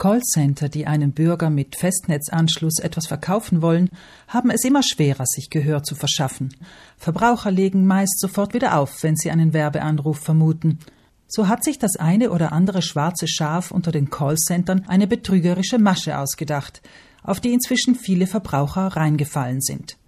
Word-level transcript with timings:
Callcenter, 0.00 0.70
die 0.70 0.86
einem 0.86 1.12
Bürger 1.12 1.50
mit 1.50 1.76
Festnetzanschluss 1.76 2.78
etwas 2.78 3.06
verkaufen 3.06 3.60
wollen, 3.60 3.90
haben 4.28 4.48
es 4.50 4.64
immer 4.64 4.82
schwerer, 4.82 5.26
sich 5.26 5.50
Gehör 5.50 5.82
zu 5.82 5.94
verschaffen. 5.94 6.56
Verbraucher 6.96 7.50
legen 7.50 7.86
meist 7.86 8.18
sofort 8.18 8.54
wieder 8.54 8.78
auf, 8.78 9.02
wenn 9.02 9.16
sie 9.16 9.30
einen 9.30 9.52
Werbeanruf 9.52 10.18
vermuten. 10.18 10.78
So 11.28 11.48
hat 11.48 11.62
sich 11.62 11.78
das 11.78 11.96
eine 11.96 12.30
oder 12.30 12.50
andere 12.52 12.80
schwarze 12.80 13.28
Schaf 13.28 13.70
unter 13.70 13.92
den 13.92 14.08
Callcentern 14.08 14.86
eine 14.88 15.06
betrügerische 15.06 15.78
Masche 15.78 16.18
ausgedacht, 16.18 16.80
auf 17.22 17.40
die 17.40 17.52
inzwischen 17.52 17.94
viele 17.94 18.26
Verbraucher 18.26 18.86
reingefallen 18.86 19.60
sind. 19.60 19.98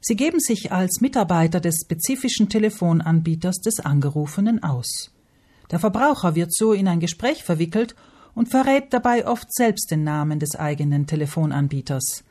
Sie 0.00 0.14
geben 0.14 0.38
sich 0.38 0.70
als 0.70 1.00
Mitarbeiter 1.00 1.58
des 1.58 1.80
spezifischen 1.84 2.48
Telefonanbieters 2.50 3.56
des 3.56 3.80
Angerufenen 3.80 4.62
aus. 4.62 5.10
Der 5.72 5.80
Verbraucher 5.80 6.36
wird 6.36 6.54
so 6.54 6.72
in 6.72 6.86
ein 6.86 7.00
Gespräch 7.00 7.42
verwickelt 7.42 7.96
und 8.34 8.48
verrät 8.48 8.92
dabei 8.92 9.26
oft 9.26 9.52
selbst 9.52 9.90
den 9.90 10.04
Namen 10.04 10.38
des 10.38 10.56
eigenen 10.56 11.06
Telefonanbieters. 11.06 12.24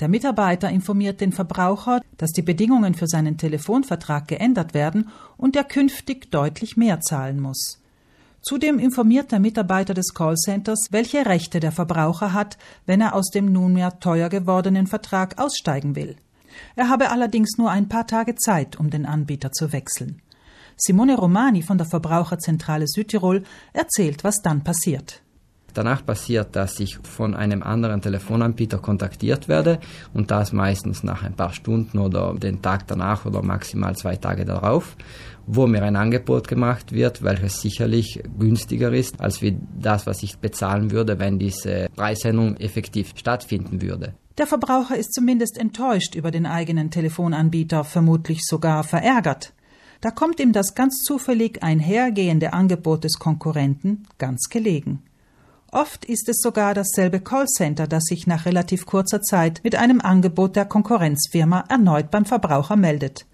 Der 0.00 0.08
Mitarbeiter 0.08 0.68
informiert 0.70 1.20
den 1.20 1.32
Verbraucher, 1.32 2.00
dass 2.16 2.32
die 2.32 2.42
Bedingungen 2.42 2.94
für 2.94 3.06
seinen 3.06 3.38
Telefonvertrag 3.38 4.26
geändert 4.26 4.74
werden 4.74 5.10
und 5.36 5.54
er 5.54 5.64
künftig 5.64 6.30
deutlich 6.30 6.76
mehr 6.76 7.00
zahlen 7.00 7.40
muss. 7.40 7.78
Zudem 8.42 8.80
informiert 8.80 9.30
der 9.30 9.38
Mitarbeiter 9.38 9.94
des 9.94 10.14
Callcenters, 10.14 10.88
welche 10.90 11.26
Rechte 11.26 11.60
der 11.60 11.70
Verbraucher 11.70 12.32
hat, 12.32 12.58
wenn 12.86 13.00
er 13.00 13.14
aus 13.14 13.30
dem 13.30 13.52
nunmehr 13.52 14.00
teuer 14.00 14.28
gewordenen 14.28 14.88
Vertrag 14.88 15.38
aussteigen 15.38 15.94
will. 15.94 16.16
Er 16.74 16.88
habe 16.88 17.10
allerdings 17.10 17.56
nur 17.56 17.70
ein 17.70 17.88
paar 17.88 18.06
Tage 18.06 18.34
Zeit, 18.34 18.78
um 18.80 18.90
den 18.90 19.06
Anbieter 19.06 19.52
zu 19.52 19.72
wechseln. 19.72 20.20
Simone 20.76 21.16
Romani 21.16 21.62
von 21.62 21.78
der 21.78 21.86
Verbraucherzentrale 21.86 22.88
Südtirol 22.88 23.44
erzählt, 23.72 24.24
was 24.24 24.42
dann 24.42 24.64
passiert. 24.64 25.21
Danach 25.74 26.04
passiert, 26.04 26.54
dass 26.54 26.78
ich 26.80 26.98
von 27.02 27.34
einem 27.34 27.62
anderen 27.62 28.02
Telefonanbieter 28.02 28.78
kontaktiert 28.78 29.48
werde 29.48 29.80
und 30.12 30.30
das 30.30 30.52
meistens 30.52 31.02
nach 31.02 31.22
ein 31.22 31.34
paar 31.34 31.52
Stunden 31.52 31.98
oder 31.98 32.34
den 32.34 32.60
Tag 32.60 32.86
danach 32.86 33.26
oder 33.26 33.42
maximal 33.42 33.96
zwei 33.96 34.16
Tage 34.16 34.44
darauf, 34.44 34.96
wo 35.46 35.66
mir 35.66 35.82
ein 35.82 35.96
Angebot 35.96 36.48
gemacht 36.48 36.92
wird, 36.92 37.22
welches 37.22 37.60
sicherlich 37.60 38.22
günstiger 38.38 38.92
ist 38.92 39.20
als 39.20 39.42
wie 39.42 39.58
das, 39.78 40.06
was 40.06 40.22
ich 40.22 40.38
bezahlen 40.38 40.90
würde, 40.90 41.18
wenn 41.18 41.38
diese 41.38 41.88
Preissendung 41.96 42.56
effektiv 42.56 43.12
stattfinden 43.16 43.82
würde. 43.82 44.14
Der 44.38 44.46
Verbraucher 44.46 44.96
ist 44.96 45.12
zumindest 45.12 45.58
enttäuscht 45.58 46.14
über 46.14 46.30
den 46.30 46.46
eigenen 46.46 46.90
Telefonanbieter, 46.90 47.84
vermutlich 47.84 48.40
sogar 48.44 48.82
verärgert. 48.82 49.52
Da 50.00 50.10
kommt 50.10 50.40
ihm 50.40 50.52
das 50.52 50.74
ganz 50.74 51.02
zufällig 51.06 51.62
einhergehende 51.62 52.52
Angebot 52.52 53.04
des 53.04 53.18
Konkurrenten 53.18 54.04
ganz 54.18 54.48
gelegen. 54.48 55.02
Oft 55.74 56.04
ist 56.04 56.28
es 56.28 56.42
sogar 56.42 56.74
dasselbe 56.74 57.18
Callcenter, 57.18 57.86
das 57.86 58.04
sich 58.04 58.26
nach 58.26 58.44
relativ 58.44 58.84
kurzer 58.84 59.22
Zeit 59.22 59.62
mit 59.64 59.74
einem 59.74 60.02
Angebot 60.02 60.54
der 60.54 60.66
Konkurrenzfirma 60.66 61.64
erneut 61.66 62.10
beim 62.10 62.26
Verbraucher 62.26 62.76
meldet. 62.76 63.24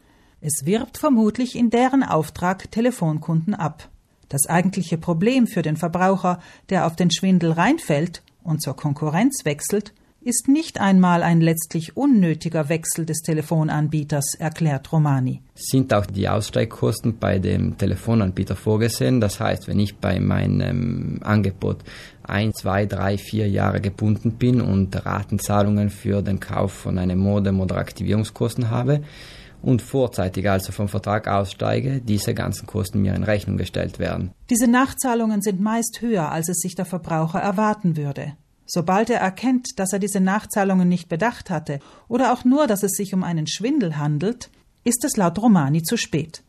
Es 0.41 0.65
wirbt 0.65 0.99
vermutlich 0.99 1.57
in 1.57 1.69
deren 1.71 2.05
Auftrag 2.05 2.71
Telefonkunden 2.71 3.55
ab. 3.55 3.89
Das 4.29 4.47
eigentliche 4.47 4.99
Problem 4.99 5.49
für 5.49 5.63
den 5.63 5.77
Verbraucher, 5.77 6.39
der 6.71 6.87
auf 6.87 6.95
den 6.95 7.11
Schwindel 7.11 7.51
reinfällt 7.51 8.23
und 8.45 8.63
zur 8.63 8.77
Konkurrenz 8.77 9.45
wechselt, 9.45 9.93
ist 10.29 10.47
nicht 10.47 10.79
einmal 10.79 11.23
ein 11.23 11.41
letztlich 11.41 11.97
unnötiger 11.97 12.69
Wechsel 12.69 13.07
des 13.07 13.23
Telefonanbieters, 13.23 14.35
erklärt 14.39 14.93
Romani. 14.93 15.41
Sind 15.55 15.95
auch 15.95 16.05
die 16.05 16.29
Aussteigkosten 16.29 17.19
bei 17.19 17.39
dem 17.39 17.79
Telefonanbieter 17.79 18.55
vorgesehen? 18.55 19.23
Das 19.23 19.41
heißt, 19.41 19.69
wenn 19.69 19.81
ich 19.81 19.97
bei 19.97 20.21
meinem 20.21 21.21
Angebot 21.23 21.79
ein, 22.23 22.53
zwei, 22.53 22.85
drei, 22.85 23.17
vier 23.17 23.49
Jahre 23.49 23.81
gebunden 23.81 24.33
bin 24.33 24.61
und 24.61 24.95
Ratenzahlungen 25.07 25.89
für 25.89 26.21
den 26.21 26.41
Kauf 26.41 26.73
von 26.73 26.99
einem 26.99 27.21
Modem 27.21 27.59
oder 27.61 27.79
Aktivierungskosten 27.79 28.71
habe, 28.71 29.01
und 29.61 29.83
vorzeitig 29.83 30.49
also 30.49 30.71
vom 30.71 30.89
Vertrag 30.89 31.27
aussteige, 31.27 32.01
diese 32.01 32.33
ganzen 32.33 32.67
Kosten 32.67 33.03
mir 33.03 33.15
in 33.15 33.25
Rechnung 33.25 33.57
gestellt 33.57 33.99
werden. 33.99 34.31
Diese 34.51 34.69
Nachzahlungen 34.69 35.43
sind 35.43 35.61
meist 35.61 36.01
höher, 36.01 36.31
als 36.31 36.49
es 36.49 36.59
sich 36.59 36.77
der 36.77 36.85
Verbraucher 36.85 37.41
erwarten 37.41 37.97
würde. 37.97 38.35
Sobald 38.71 39.09
er 39.09 39.21
erkennt, 39.21 39.79
dass 39.79 39.95
er 39.95 39.99
diese 39.99 40.21
Nachzahlungen 40.21 40.89
nicht 40.89 41.09
bedacht 41.09 41.49
hatte 41.49 41.81
oder 42.07 42.35
auch 42.35 42.45
nur, 42.45 42.67
dass 42.67 42.83
es 42.83 42.93
sich 42.93 43.15
um 43.15 43.25
einen 43.25 43.47
Schwindel 43.47 43.97
handelt, 43.97 44.51
ist 44.85 45.05
es 45.05 45.17
laut 45.17 45.41
Romani 45.41 45.83
zu 45.83 45.97
spät. 45.97 46.43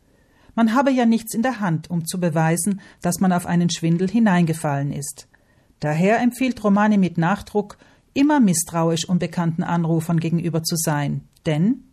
Man 0.54 0.74
habe 0.74 0.90
ja 0.90 1.06
nichts 1.06 1.32
in 1.32 1.42
der 1.42 1.60
Hand, 1.60 1.88
um 1.88 2.04
zu 2.04 2.20
beweisen, 2.20 2.82
dass 3.00 3.20
man 3.20 3.32
auf 3.32 3.46
einen 3.46 3.70
Schwindel 3.70 4.06
hineingefallen 4.08 4.92
ist. 4.92 5.28
Daher 5.80 6.20
empfiehlt 6.20 6.62
Romani 6.62 6.98
mit 6.98 7.16
Nachdruck, 7.16 7.78
immer 8.12 8.38
misstrauisch 8.38 9.08
unbekannten 9.08 9.62
Anrufern 9.62 10.20
gegenüber 10.20 10.62
zu 10.62 10.76
sein, 10.76 11.22
denn 11.46 11.84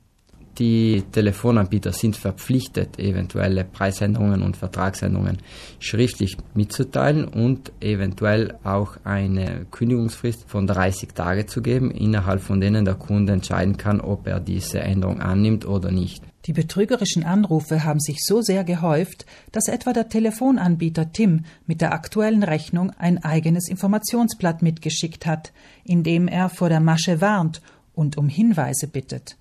die 0.59 1.03
Telefonanbieter 1.11 1.93
sind 1.93 2.15
verpflichtet, 2.15 2.99
eventuelle 2.99 3.63
Preisänderungen 3.63 4.41
und 4.41 4.57
Vertragsänderungen 4.57 5.37
schriftlich 5.79 6.37
mitzuteilen 6.53 7.25
und 7.25 7.71
eventuell 7.79 8.57
auch 8.63 8.97
eine 9.03 9.65
Kündigungsfrist 9.69 10.49
von 10.49 10.65
30 10.65 11.13
Tage 11.13 11.45
zu 11.45 11.61
geben, 11.61 11.91
innerhalb 11.91 12.41
von 12.41 12.59
denen 12.59 12.85
der 12.85 12.95
Kunde 12.95 13.33
entscheiden 13.33 13.77
kann, 13.77 14.01
ob 14.01 14.27
er 14.27 14.39
diese 14.39 14.79
Änderung 14.79 15.21
annimmt 15.21 15.65
oder 15.65 15.91
nicht. 15.91 16.23
Die 16.45 16.53
betrügerischen 16.53 17.23
Anrufe 17.23 17.83
haben 17.83 17.99
sich 17.99 18.19
so 18.21 18.41
sehr 18.41 18.63
gehäuft, 18.63 19.25
dass 19.51 19.67
etwa 19.67 19.91
der 19.91 20.07
Telefonanbieter 20.07 21.11
Tim 21.11 21.43
mit 21.65 21.81
der 21.81 21.93
aktuellen 21.93 22.43
Rechnung 22.43 22.91
ein 22.97 23.21
eigenes 23.23 23.67
Informationsblatt 23.67 24.61
mitgeschickt 24.61 25.25
hat, 25.25 25.51
in 25.83 26.03
dem 26.03 26.27
er 26.27 26.49
vor 26.49 26.69
der 26.69 26.79
Masche 26.79 27.19
warnt 27.19 27.61
und 27.93 28.17
um 28.17 28.29
Hinweise 28.29 28.87
bittet. 28.87 29.35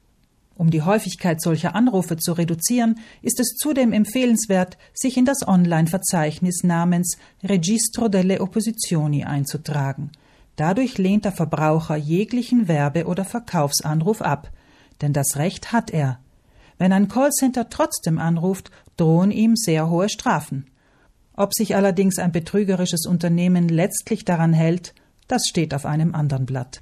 Um 0.56 0.70
die 0.70 0.82
Häufigkeit 0.82 1.42
solcher 1.42 1.74
Anrufe 1.74 2.16
zu 2.16 2.32
reduzieren, 2.32 2.98
ist 3.20 3.40
es 3.40 3.56
zudem 3.56 3.92
empfehlenswert, 3.92 4.78
sich 4.94 5.16
in 5.18 5.26
das 5.26 5.46
Online-Verzeichnis 5.46 6.62
namens 6.64 7.18
Registro 7.44 8.08
delle 8.08 8.40
Opposizioni 8.40 9.24
einzutragen. 9.24 10.12
Dadurch 10.56 10.96
lehnt 10.96 11.26
der 11.26 11.32
Verbraucher 11.32 11.96
jeglichen 11.96 12.68
Werbe- 12.68 13.04
oder 13.04 13.26
Verkaufsanruf 13.26 14.22
ab, 14.22 14.50
denn 15.02 15.12
das 15.12 15.36
Recht 15.36 15.72
hat 15.72 15.90
er. 15.90 16.18
Wenn 16.78 16.92
ein 16.92 17.08
Callcenter 17.08 17.68
trotzdem 17.68 18.18
anruft, 18.18 18.70
drohen 18.96 19.30
ihm 19.30 19.56
sehr 19.56 19.90
hohe 19.90 20.08
Strafen. 20.08 20.66
Ob 21.34 21.52
sich 21.52 21.76
allerdings 21.76 22.18
ein 22.18 22.32
betrügerisches 22.32 23.04
Unternehmen 23.04 23.68
letztlich 23.68 24.24
daran 24.24 24.54
hält, 24.54 24.94
das 25.28 25.46
steht 25.46 25.74
auf 25.74 25.84
einem 25.84 26.14
anderen 26.14 26.46
Blatt. 26.46 26.80